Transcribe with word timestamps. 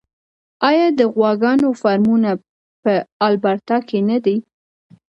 آیا 0.69 0.87
د 0.99 1.01
غواګانو 1.13 1.67
فارمونه 1.81 2.31
په 2.83 2.93
البرټا 3.25 3.77
کې 3.87 3.99
نه 4.09 4.17
دي؟ 4.25 4.37